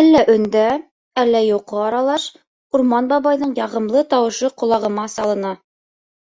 ...Әллә 0.00 0.22
өндә, 0.34 0.62
әллә 1.24 1.44
йоҡо 1.50 1.84
аралаш 1.90 2.26
Урман 2.80 3.14
бабайҙың 3.14 3.56
яғымлы 3.64 4.08
тауышы 4.16 4.56
ҡолағыма 4.60 5.10
салына: 5.22 5.58